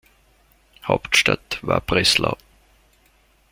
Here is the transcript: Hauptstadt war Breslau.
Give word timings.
Hauptstadt 0.87 1.59
war 1.61 1.79
Breslau. 1.79 2.35